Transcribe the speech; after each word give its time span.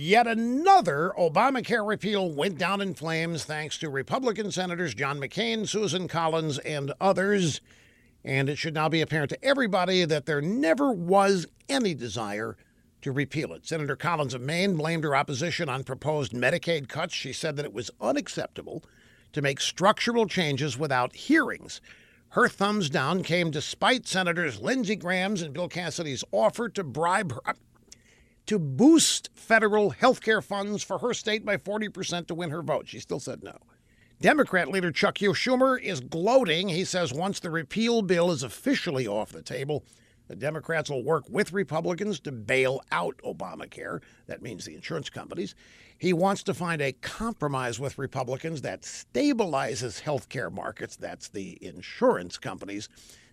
Yet 0.00 0.28
another 0.28 1.12
Obamacare 1.18 1.84
repeal 1.84 2.30
went 2.30 2.56
down 2.56 2.80
in 2.80 2.94
flames 2.94 3.44
thanks 3.44 3.76
to 3.78 3.90
Republican 3.90 4.52
Senators 4.52 4.94
John 4.94 5.18
McCain, 5.18 5.66
Susan 5.66 6.06
Collins, 6.06 6.58
and 6.58 6.92
others. 7.00 7.60
And 8.22 8.48
it 8.48 8.58
should 8.58 8.74
now 8.74 8.88
be 8.88 9.00
apparent 9.00 9.30
to 9.30 9.44
everybody 9.44 10.04
that 10.04 10.24
there 10.24 10.40
never 10.40 10.92
was 10.92 11.48
any 11.68 11.94
desire 11.94 12.56
to 13.02 13.10
repeal 13.10 13.52
it. 13.52 13.66
Senator 13.66 13.96
Collins 13.96 14.34
of 14.34 14.40
Maine 14.40 14.76
blamed 14.76 15.02
her 15.02 15.16
opposition 15.16 15.68
on 15.68 15.82
proposed 15.82 16.30
Medicaid 16.30 16.88
cuts. 16.88 17.12
She 17.12 17.32
said 17.32 17.56
that 17.56 17.66
it 17.66 17.74
was 17.74 17.90
unacceptable 18.00 18.84
to 19.32 19.42
make 19.42 19.60
structural 19.60 20.28
changes 20.28 20.78
without 20.78 21.16
hearings. 21.16 21.80
Her 22.28 22.48
thumbs 22.48 22.88
down 22.88 23.24
came 23.24 23.50
despite 23.50 24.06
Senators 24.06 24.60
Lindsey 24.60 24.94
Graham's 24.94 25.42
and 25.42 25.52
Bill 25.52 25.68
Cassidy's 25.68 26.22
offer 26.30 26.68
to 26.68 26.84
bribe 26.84 27.32
her 27.32 27.40
to 28.48 28.58
boost 28.58 29.28
federal 29.34 29.90
health 29.90 30.22
care 30.22 30.40
funds 30.40 30.82
for 30.82 30.98
her 30.98 31.12
state 31.12 31.44
by 31.44 31.56
40% 31.56 32.26
to 32.26 32.34
win 32.34 32.50
her 32.50 32.62
vote. 32.62 32.88
She 32.88 32.98
still 32.98 33.20
said 33.20 33.44
no. 33.44 33.56
Democrat 34.20 34.68
leader 34.68 34.90
Chuck 34.90 35.16
Schumer 35.16 35.80
is 35.80 36.00
gloating. 36.00 36.68
He 36.68 36.84
says 36.84 37.12
once 37.12 37.38
the 37.38 37.50
repeal 37.50 38.02
bill 38.02 38.30
is 38.30 38.42
officially 38.42 39.06
off 39.06 39.30
the 39.30 39.42
table, 39.42 39.84
the 40.28 40.34
Democrats 40.34 40.90
will 40.90 41.04
work 41.04 41.24
with 41.28 41.52
Republicans 41.52 42.20
to 42.20 42.32
bail 42.32 42.82
out 42.90 43.16
Obamacare. 43.24 44.00
That 44.26 44.42
means 44.42 44.64
the 44.64 44.74
insurance 44.74 45.10
companies. 45.10 45.54
He 45.98 46.12
wants 46.12 46.42
to 46.44 46.54
find 46.54 46.80
a 46.80 46.92
compromise 46.92 47.78
with 47.78 47.98
Republicans 47.98 48.62
that 48.62 48.82
stabilizes 48.82 50.00
health 50.00 50.28
care 50.28 50.50
markets. 50.50 50.96
That's 50.96 51.28
the 51.28 51.58
insurance 51.60 52.38
companies 52.38 52.88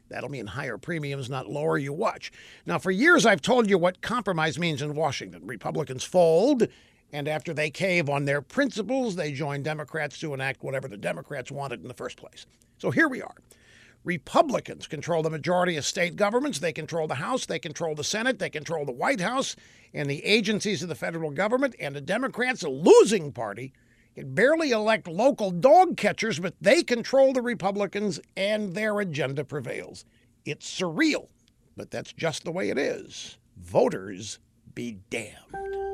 That'll 0.09 0.29
mean 0.29 0.47
higher 0.47 0.77
premiums, 0.77 1.29
not 1.29 1.49
lower. 1.49 1.77
You 1.77 1.93
watch. 1.93 2.31
Now, 2.65 2.77
for 2.77 2.91
years, 2.91 3.25
I've 3.25 3.41
told 3.41 3.69
you 3.69 3.77
what 3.77 4.01
compromise 4.01 4.59
means 4.59 4.81
in 4.81 4.95
Washington. 4.95 5.45
Republicans 5.45 6.03
fold, 6.03 6.67
and 7.11 7.27
after 7.27 7.53
they 7.53 7.69
cave 7.69 8.09
on 8.09 8.25
their 8.25 8.41
principles, 8.41 9.15
they 9.15 9.31
join 9.31 9.63
Democrats 9.63 10.19
to 10.19 10.33
enact 10.33 10.63
whatever 10.63 10.87
the 10.87 10.97
Democrats 10.97 11.51
wanted 11.51 11.81
in 11.81 11.87
the 11.87 11.93
first 11.93 12.17
place. 12.17 12.45
So 12.77 12.91
here 12.91 13.07
we 13.07 13.21
are. 13.21 13.35
Republicans 14.03 14.85
control 14.85 15.23
the 15.23 15.31
majority 15.31 15.77
of 15.77 15.85
state 15.85 16.15
governments. 16.15 16.59
They 16.59 16.73
control 16.73 17.07
the 17.07 17.15
House, 17.15 17.47
they 17.47 17.57
control 17.57 17.95
the 17.95 18.03
Senate, 18.03 18.37
they 18.37 18.51
control 18.51 18.85
the 18.85 18.91
White 18.91 19.19
House 19.19 19.55
and 19.95 20.07
the 20.07 20.23
agencies 20.23 20.83
of 20.83 20.89
the 20.89 20.95
federal 20.95 21.31
government. 21.31 21.75
And 21.79 21.95
the 21.95 22.01
Democrats, 22.01 22.63
a 22.63 22.69
losing 22.69 23.31
party, 23.31 23.73
can 24.15 24.33
barely 24.33 24.71
elect 24.71 25.07
local 25.07 25.51
dog 25.51 25.97
catchers, 25.97 26.39
but 26.39 26.55
they 26.61 26.83
control 26.83 27.33
the 27.33 27.41
Republicans 27.41 28.19
and 28.37 28.73
their 28.73 28.99
agenda 28.99 29.43
prevails. 29.43 30.05
It's 30.45 30.79
surreal, 30.79 31.27
but 31.75 31.91
that's 31.91 32.13
just 32.13 32.43
the 32.43 32.51
way 32.51 32.69
it 32.69 32.77
is. 32.77 33.37
Voters 33.57 34.39
be 34.73 34.99
damned. 35.09 35.84